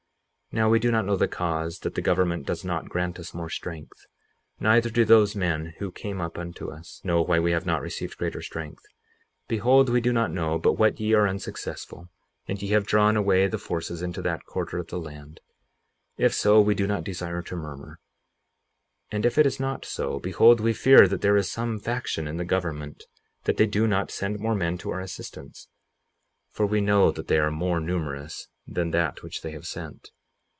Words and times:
58:34 0.51 0.57
Now 0.59 0.69
we 0.69 0.79
do 0.79 0.91
not 0.91 1.05
know 1.05 1.15
the 1.15 1.27
cause 1.29 1.79
that 1.79 1.95
the 1.95 2.01
government 2.01 2.45
does 2.45 2.65
not 2.65 2.89
grant 2.89 3.17
us 3.19 3.33
more 3.33 3.49
strength; 3.49 4.05
neither 4.59 4.89
do 4.89 5.05
those 5.05 5.33
men 5.33 5.75
who 5.79 5.93
came 5.93 6.19
up 6.19 6.37
unto 6.37 6.69
us 6.69 6.99
know 7.05 7.21
why 7.21 7.39
we 7.39 7.51
have 7.53 7.65
not 7.65 7.81
received 7.81 8.17
greater 8.17 8.41
strength. 8.41 8.83
58:35 9.45 9.47
Behold, 9.47 9.87
we 9.89 10.01
do 10.01 10.11
not 10.11 10.29
know 10.33 10.59
but 10.59 10.73
what 10.73 10.99
ye 10.99 11.13
are 11.13 11.25
unsuccessful, 11.25 12.09
and 12.49 12.61
ye 12.61 12.71
have 12.71 12.85
drawn 12.85 13.15
away 13.15 13.47
the 13.47 13.57
forces 13.57 14.01
into 14.01 14.21
that 14.23 14.43
quarter 14.43 14.77
of 14.77 14.87
the 14.87 14.99
land; 14.99 15.39
if 16.17 16.33
so, 16.33 16.59
we 16.59 16.75
do 16.75 16.85
not 16.85 17.05
desire 17.05 17.41
to 17.43 17.55
murmur. 17.55 17.97
58:36 19.13 19.15
And 19.15 19.25
if 19.25 19.37
it 19.37 19.45
is 19.45 19.57
not 19.57 19.85
so, 19.85 20.19
behold, 20.19 20.59
we 20.59 20.73
fear 20.73 21.07
that 21.07 21.21
there 21.21 21.37
is 21.37 21.49
some 21.49 21.79
faction 21.79 22.27
in 22.27 22.35
the 22.35 22.43
government, 22.43 23.05
that 23.45 23.55
they 23.55 23.67
do 23.67 23.87
not 23.87 24.11
send 24.11 24.37
more 24.41 24.55
men 24.55 24.77
to 24.79 24.89
our 24.91 24.99
assistance; 24.99 25.69
for 26.51 26.65
we 26.65 26.81
know 26.81 27.09
that 27.09 27.29
they 27.29 27.37
are 27.39 27.51
more 27.51 27.79
numerous 27.79 28.49
than 28.67 28.91
that 28.91 29.23
which 29.23 29.43
they 29.43 29.51
have 29.51 29.65
sent. 29.65 30.09